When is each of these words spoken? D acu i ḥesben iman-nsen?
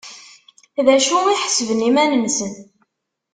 D 0.85 0.87
acu 0.95 1.17
i 1.33 1.35
ḥesben 1.41 1.85
iman-nsen? 1.89 2.53